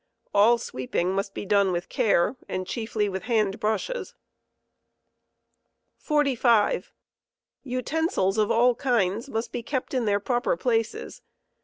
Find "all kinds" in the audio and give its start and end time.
8.49-9.29